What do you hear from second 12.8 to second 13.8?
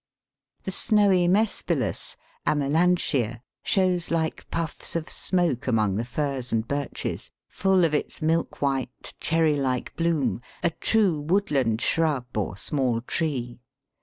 tree.